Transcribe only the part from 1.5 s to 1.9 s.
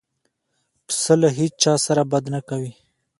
چا